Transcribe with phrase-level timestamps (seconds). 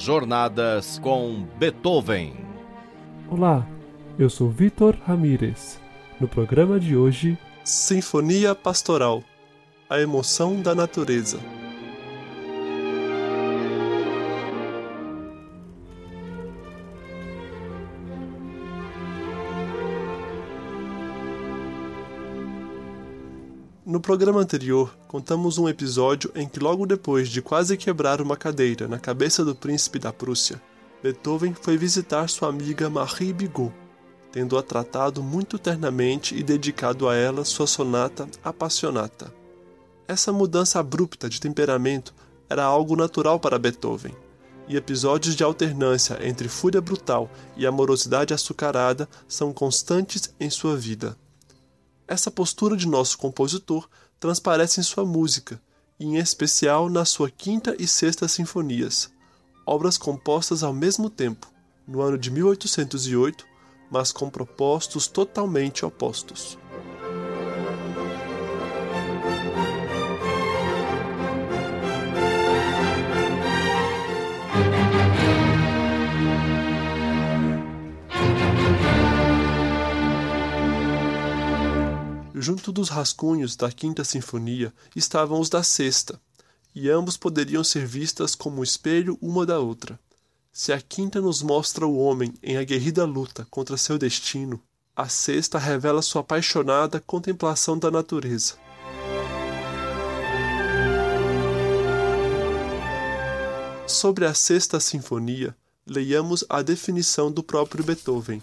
[0.00, 2.32] Jornadas com Beethoven.
[3.28, 3.68] Olá,
[4.18, 5.78] eu sou Vitor Ramírez.
[6.18, 9.22] No programa de hoje, Sinfonia Pastoral
[9.90, 11.38] A emoção da natureza.
[23.90, 28.86] No programa anterior, contamos um episódio em que, logo depois de quase quebrar uma cadeira
[28.86, 30.62] na cabeça do príncipe da Prússia,
[31.02, 33.72] Beethoven foi visitar sua amiga Marie Bigot,
[34.30, 39.34] tendo-a tratado muito ternamente e dedicado a ela sua sonata Appassionata.
[40.06, 42.14] Essa mudança abrupta de temperamento
[42.48, 44.14] era algo natural para Beethoven,
[44.68, 51.16] e episódios de alternância entre fúria brutal e amorosidade açucarada são constantes em sua vida.
[52.10, 53.88] Essa postura de nosso compositor
[54.18, 55.62] transparece em sua música,
[55.96, 59.12] e em especial na sua quinta e sexta sinfonias,
[59.64, 61.46] obras compostas ao mesmo tempo,
[61.86, 63.46] no ano de 1808,
[63.88, 66.58] mas com propósitos totalmente opostos.
[82.42, 86.18] Junto dos rascunhos da Quinta Sinfonia estavam os da Sexta,
[86.74, 90.00] e ambos poderiam ser vistas como espelho uma da outra.
[90.50, 94.58] Se a quinta nos mostra o homem em aguerrida luta contra seu destino,
[94.96, 98.54] a sexta revela sua apaixonada contemplação da natureza.
[103.86, 105.54] Sobre a Sexta Sinfonia,
[105.86, 108.40] leiamos a definição do próprio Beethoven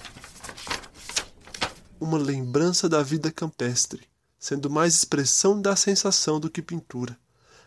[1.99, 4.07] uma lembrança da vida campestre,
[4.39, 7.17] sendo mais expressão da sensação do que pintura.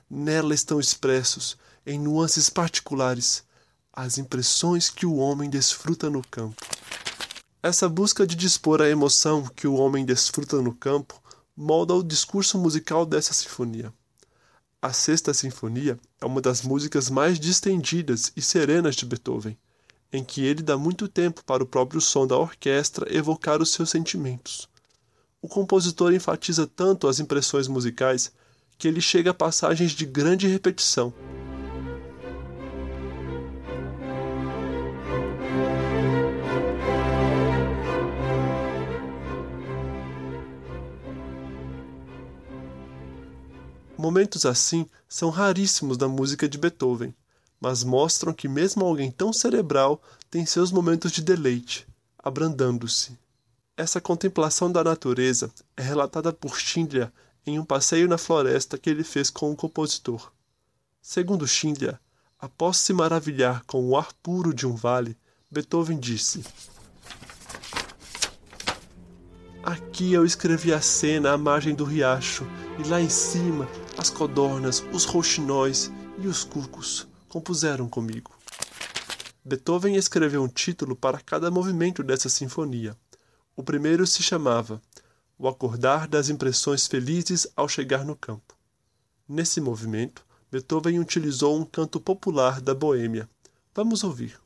[0.09, 3.45] Nela estão expressos, em nuances particulares,
[3.93, 6.65] as impressões que o homem desfruta no campo.
[7.63, 11.21] Essa busca de dispor a emoção que o homem desfruta no campo
[11.57, 13.93] molda o discurso musical dessa sinfonia.
[14.81, 19.59] A Sexta Sinfonia é uma das músicas mais distendidas e serenas de Beethoven
[20.13, 23.91] em que ele dá muito tempo para o próprio som da orquestra evocar os seus
[23.91, 24.69] sentimentos.
[25.41, 28.33] O compositor enfatiza tanto as impressões musicais
[28.77, 31.13] que ele chega a passagens de grande repetição.
[43.97, 47.15] Momentos assim são raríssimos na música de Beethoven
[47.61, 51.87] mas mostram que mesmo alguém tão cerebral tem seus momentos de deleite,
[52.19, 53.19] abrandando-se.
[53.77, 57.13] Essa contemplação da natureza é relatada por Schindler
[57.47, 60.33] em um passeio na floresta que ele fez com o compositor.
[61.03, 61.99] Segundo Schindler,
[62.39, 65.17] após se maravilhar com o ar puro de um vale,
[65.51, 66.45] Beethoven disse:
[69.63, 72.47] Aqui eu escrevi a cena à margem do riacho,
[72.79, 73.69] e lá em cima
[73.99, 78.37] as codornas, os rouxinóis e os cucos compuseram comigo.
[79.45, 82.97] Beethoven escreveu um título para cada movimento dessa sinfonia.
[83.57, 84.83] O primeiro se chamava
[85.39, 88.55] O Acordar das Impressões Felizes ao Chegar no Campo.
[89.29, 93.31] Nesse movimento, Beethoven utilizou um canto popular da Boêmia.
[93.73, 94.37] Vamos ouvir.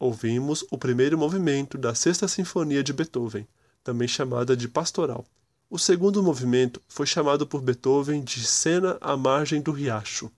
[0.00, 3.46] Ouvimos o primeiro movimento da Sexta Sinfonia de Beethoven,
[3.84, 5.26] também chamada de Pastoral.
[5.68, 10.32] O segundo movimento foi chamado por Beethoven de Cena à margem do riacho.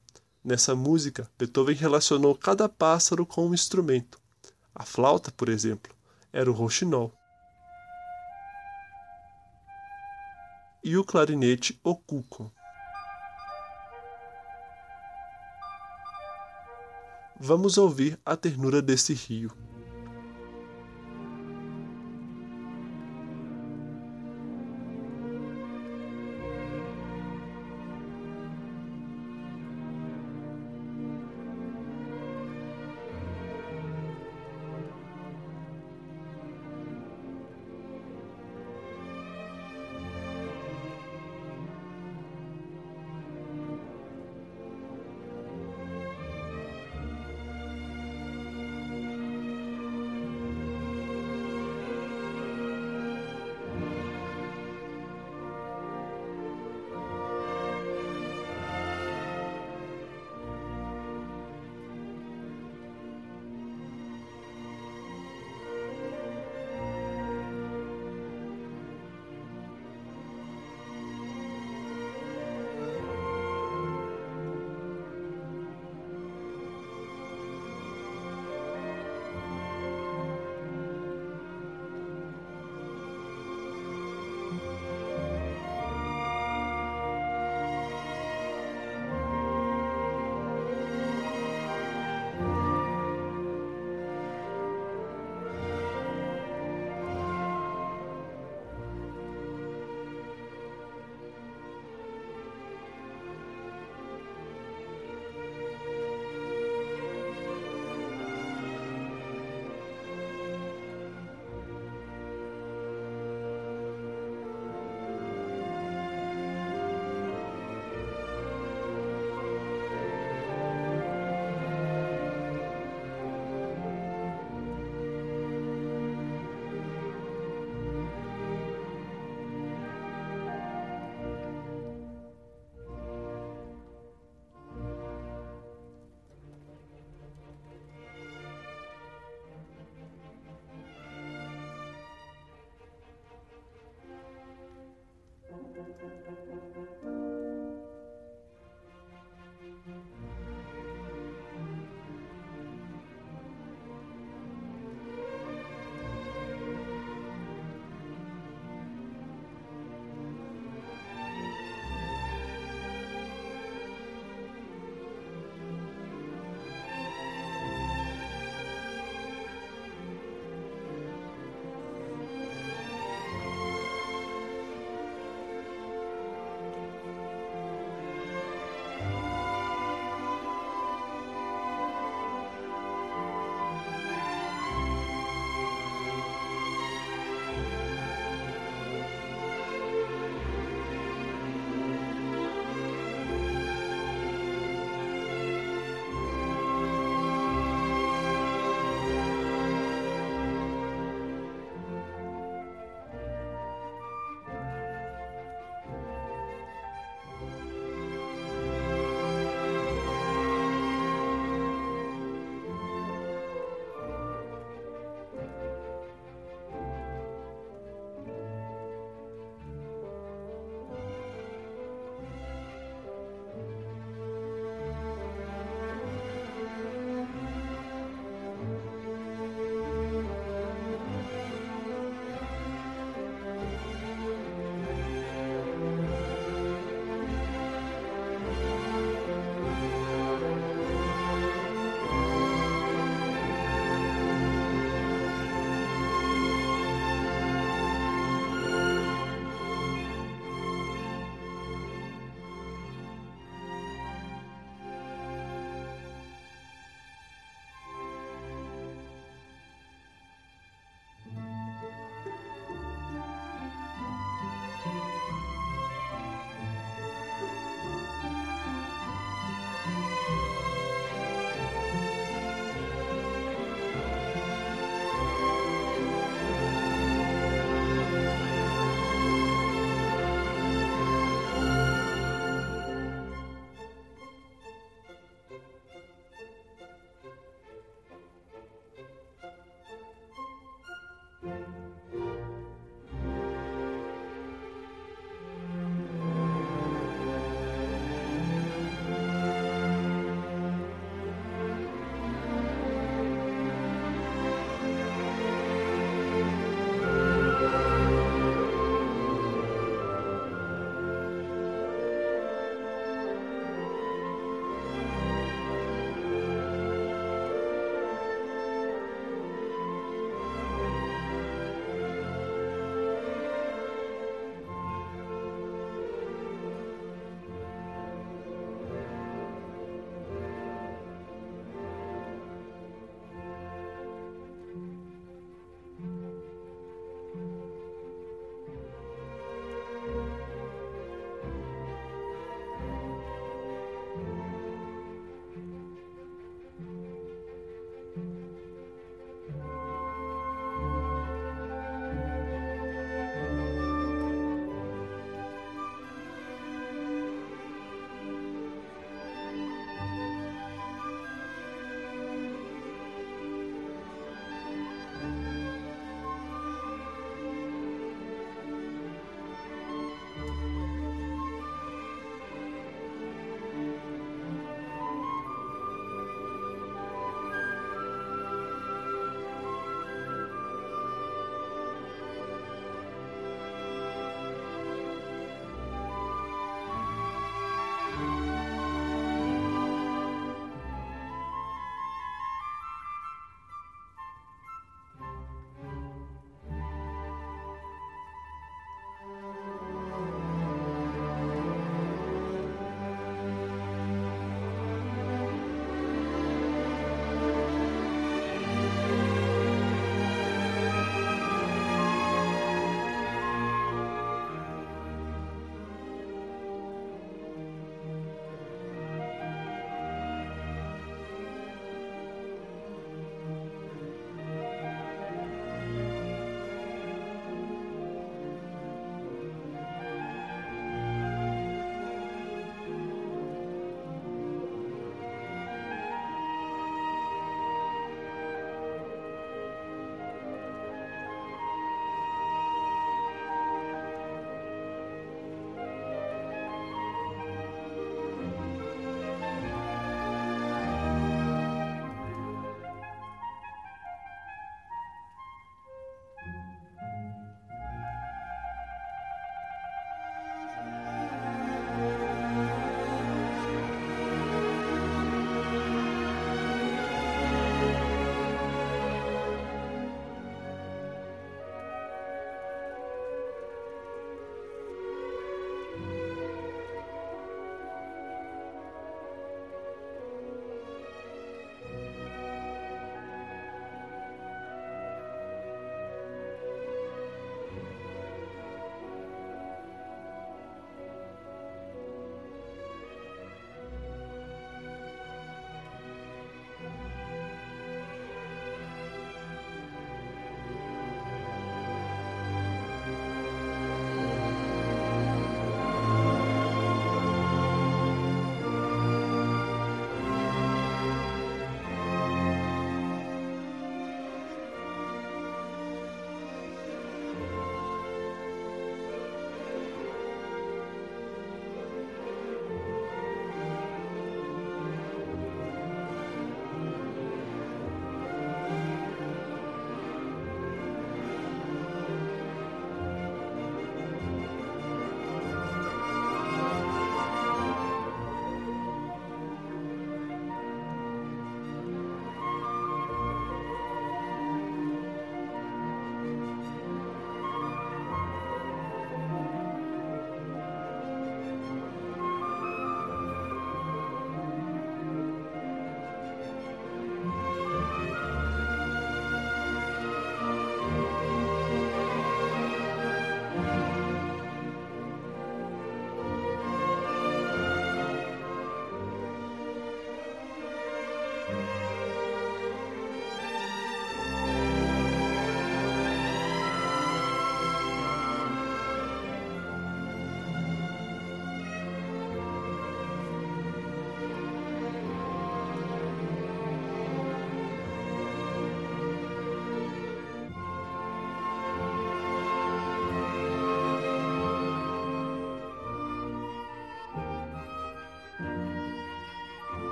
[0.45, 4.19] Nessa música, Beethoven relacionou cada pássaro com um instrumento.
[4.75, 5.95] A flauta, por exemplo,
[6.33, 7.13] era o roxinol.
[10.83, 12.53] E o clarinete, o cuco.
[17.45, 19.51] Vamos ouvir a ternura desse rio.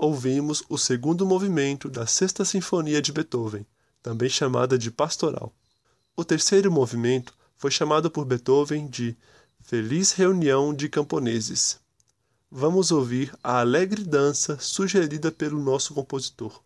[0.00, 3.66] Ouvimos o segundo movimento da Sexta Sinfonia de Beethoven,
[4.02, 5.52] também chamada de Pastoral.
[6.16, 9.16] O terceiro movimento foi chamado por Beethoven de
[9.60, 11.80] Feliz Reunião de Camponeses.
[12.50, 16.62] Vamos ouvir a alegre dança sugerida pelo nosso compositor.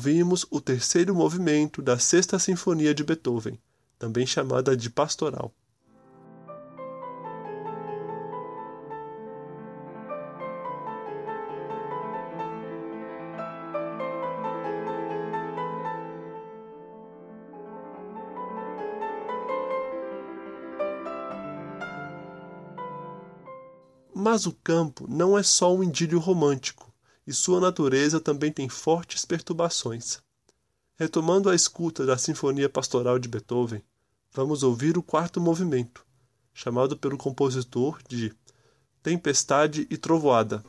[0.00, 3.60] ouvimos o terceiro movimento da Sexta Sinfonia de Beethoven,
[3.98, 5.52] também chamada de Pastoral.
[24.32, 26.94] Mas o campo não é só um idílio romântico
[27.26, 30.20] e sua natureza também tem fortes perturbações.
[30.94, 33.82] Retomando a escuta da Sinfonia Pastoral de Beethoven,
[34.30, 36.06] vamos ouvir o quarto movimento,
[36.54, 38.32] chamado pelo compositor de
[39.02, 40.62] Tempestade e Trovoada.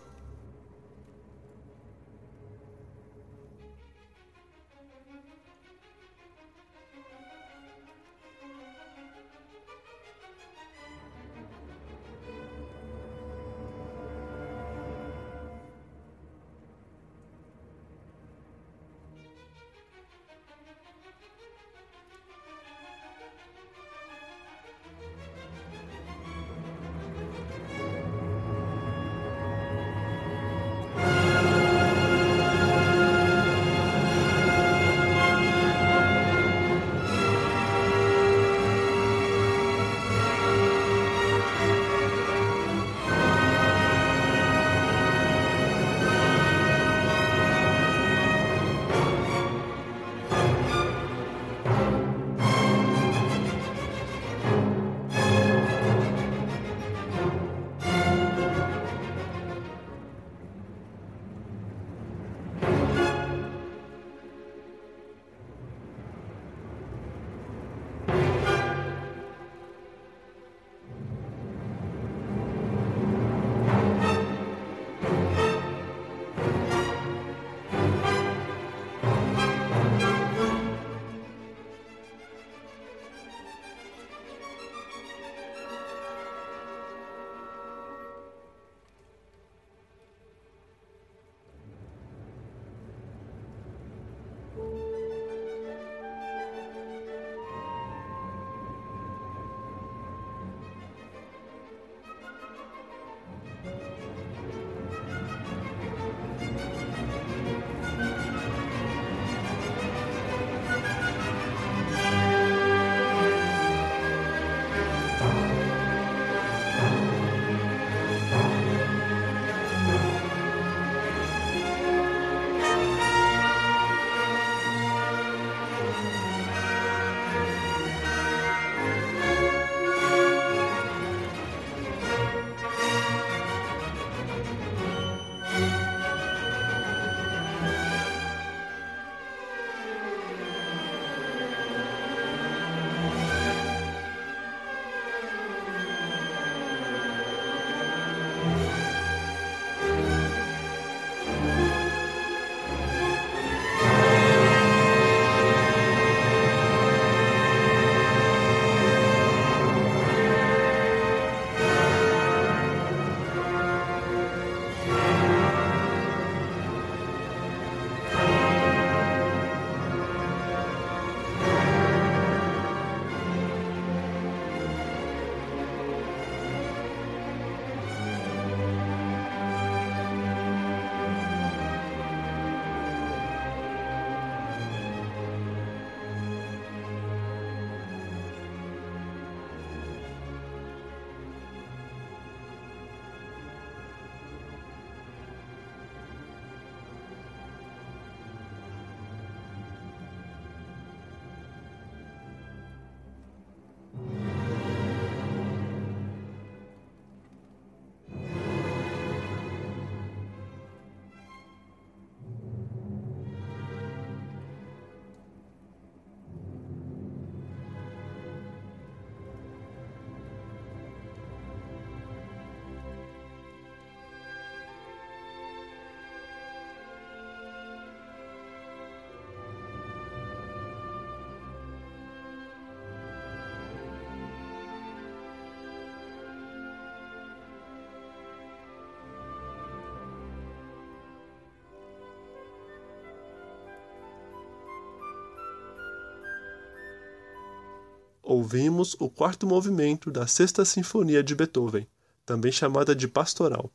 [248.32, 251.86] Ouvimos o quarto movimento da Sexta Sinfonia de Beethoven,
[252.25, 253.69] também chamada de Pastoral.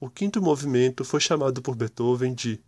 [0.00, 2.60] O quinto movimento foi chamado por Beethoven de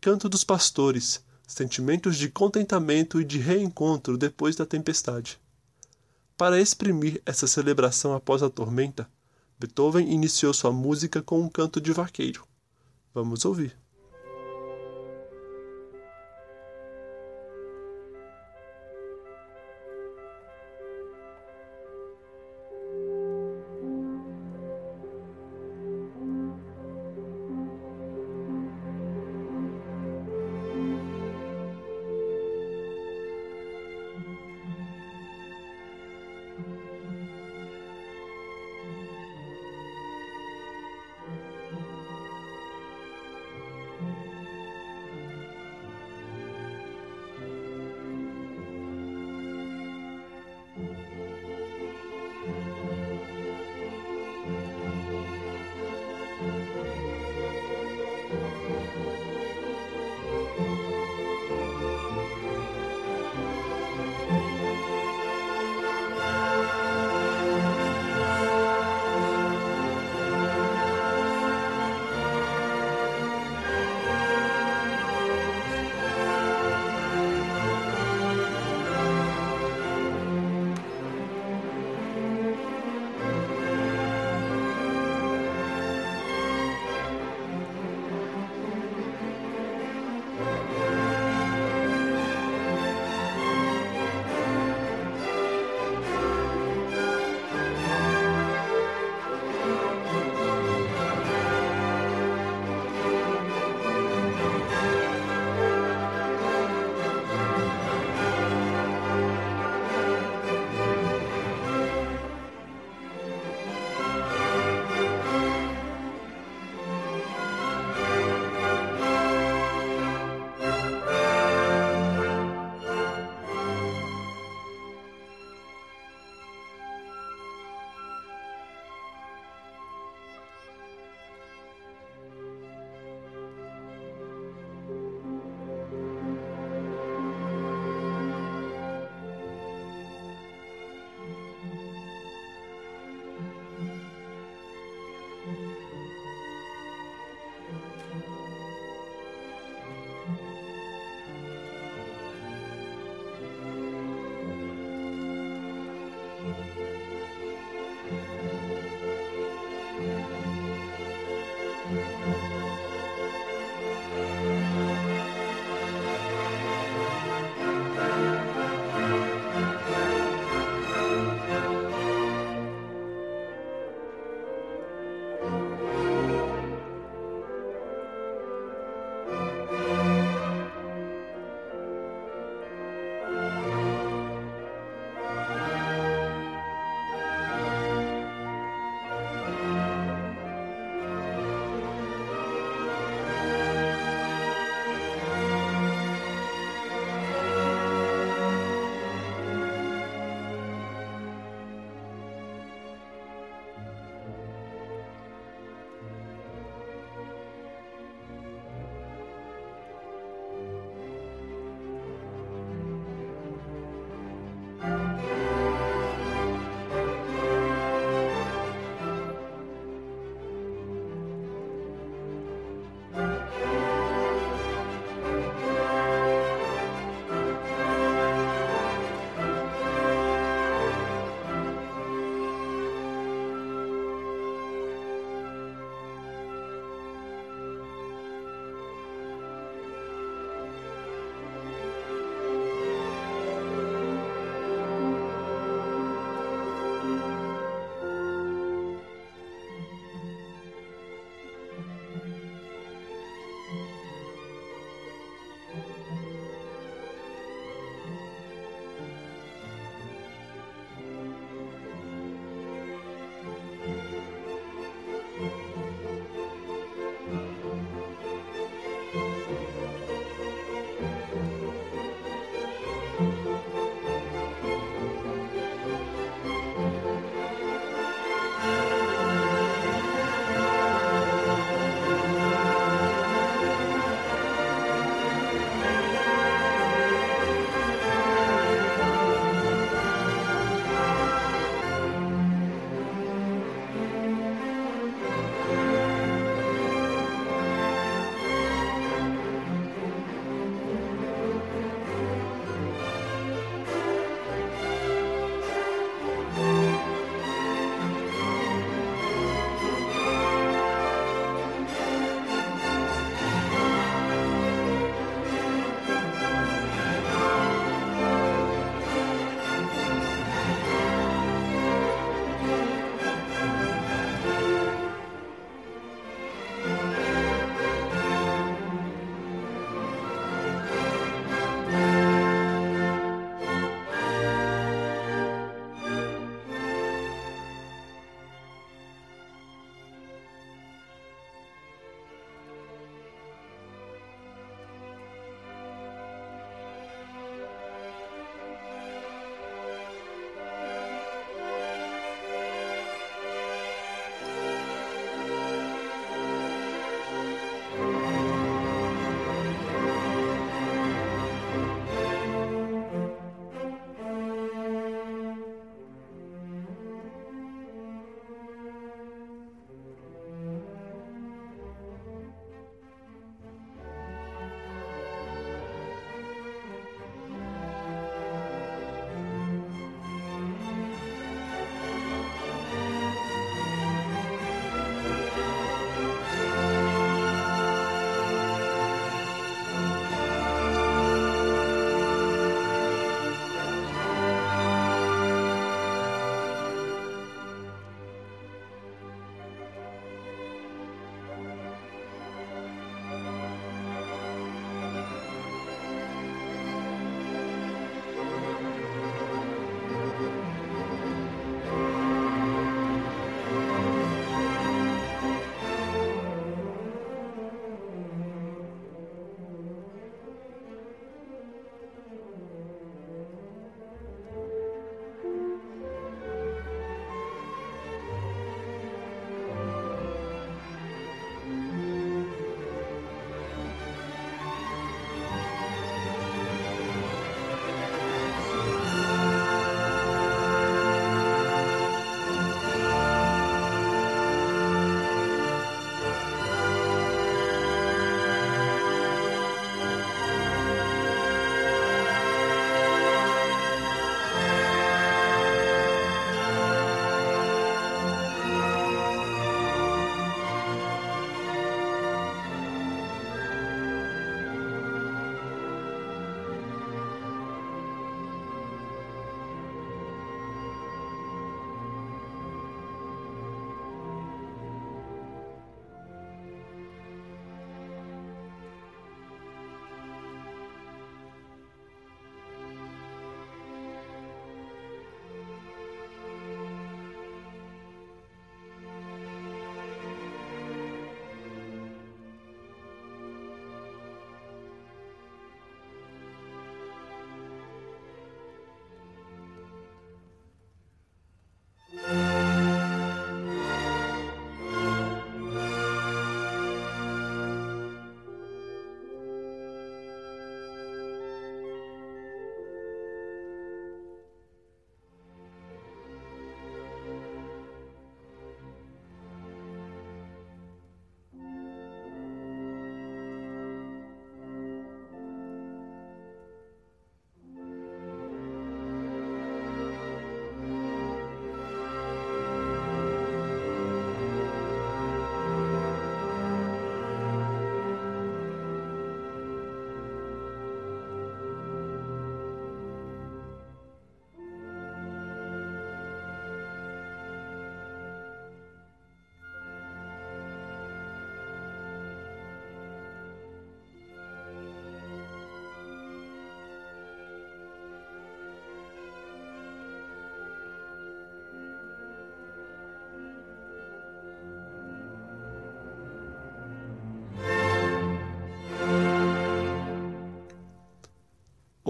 [0.00, 5.38] Canto dos Pastores, sentimentos de contentamento e de reencontro depois da tempestade.
[6.34, 9.06] Para exprimir essa celebração após a tormenta,
[9.58, 12.46] Beethoven iniciou sua música com um canto de vaqueiro.
[13.12, 13.76] Vamos ouvir.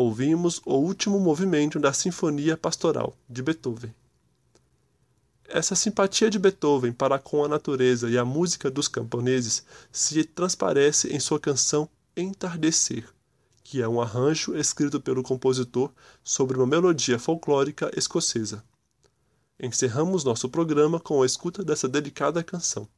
[0.09, 3.94] Ouvimos o último movimento da Sinfonia Pastoral de Beethoven.
[5.46, 11.14] Essa simpatia de Beethoven para com a natureza e a música dos camponeses se transparece
[11.14, 11.86] em sua canção
[12.16, 13.06] Entardecer,
[13.62, 15.92] que é um arranjo escrito pelo compositor
[16.24, 18.64] sobre uma melodia folclórica escocesa.
[19.61, 22.88] Encerramos nosso programa com a escuta dessa delicada canção.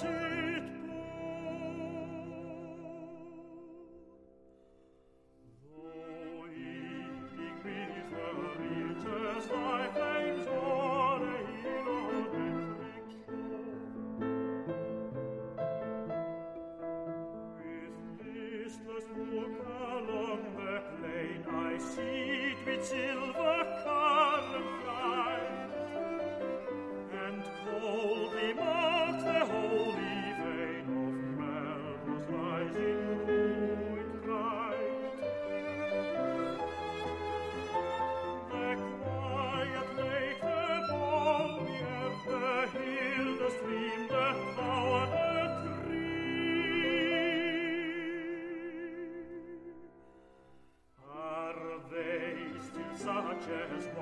[0.00, 0.29] to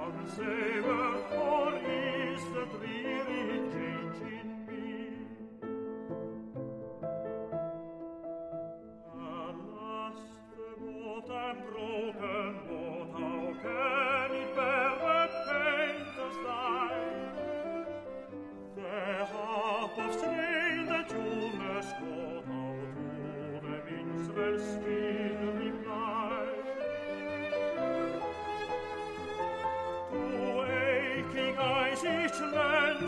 [0.08, 0.97] Salve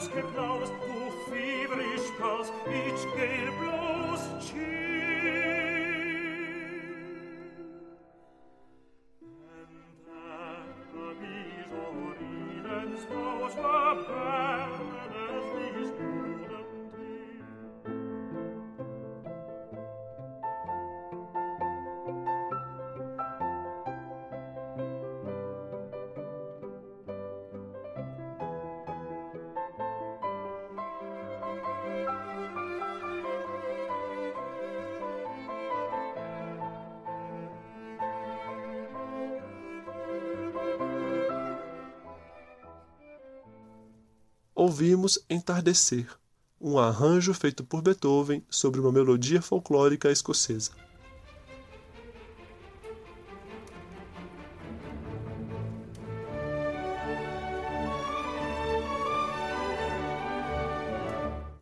[0.01, 3.80] ganz gebraust, du fiebrig Spaß, ich gelb
[44.71, 46.07] ouvimos Entardecer,
[46.61, 50.71] um arranjo feito por Beethoven sobre uma melodia folclórica escocesa.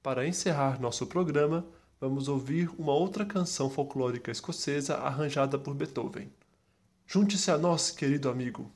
[0.03, 1.65] Para encerrar nosso programa,
[1.99, 6.31] vamos ouvir uma outra canção folclórica escocesa arranjada por Beethoven.
[7.07, 8.71] Junte-se a nós, querido amigo.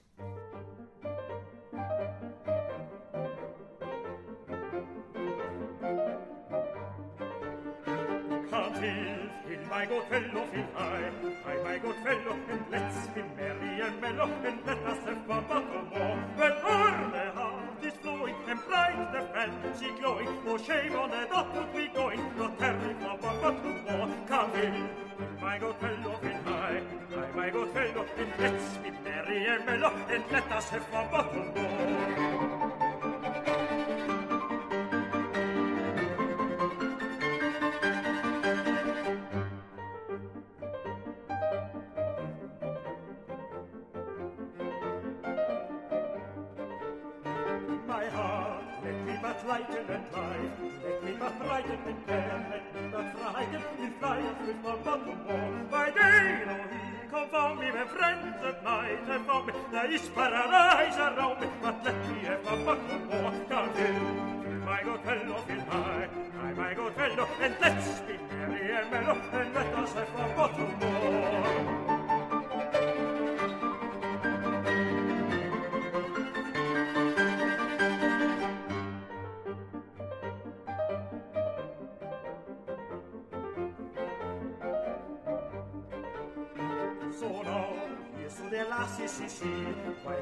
[49.46, 50.52] Lighten and life.
[50.84, 55.18] Let me but brighten and care, let me but frighten in flight with my bottom
[55.26, 55.52] wall.
[55.70, 59.52] By day, no, he for me, my friends at night have found me.
[59.70, 63.32] There is paradise around me, but let me have my bottom wall.
[63.76, 66.08] Here, my good fellow, feel high.
[66.40, 71.01] Hi, my good fellow, and let's be merry and mellow, and let us so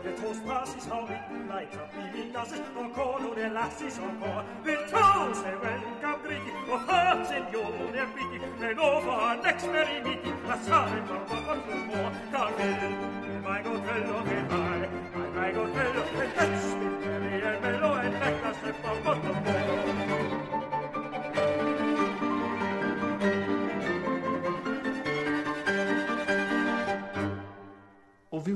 [0.03, 4.45] Del toast passes how midnight up me does it no call the lasses on more
[4.65, 10.03] Del toast a welcome greeting of hearts and your everything and over our next merry
[10.03, 14.40] meeting a silent of one more Carvel my god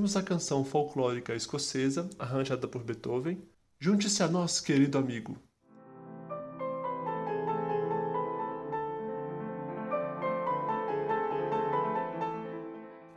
[0.04, 3.42] Ouvimos a canção folclórica escocesa, arranjada por Beethoven.
[3.78, 5.38] Junte-se a nós, querido amigo.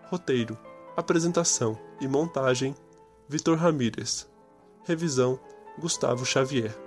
[0.06, 0.58] Roteiro,
[0.96, 2.74] apresentação e montagem:
[3.28, 4.26] Vitor Ramírez.
[4.86, 5.38] Revisão:
[5.78, 6.87] Gustavo Xavier.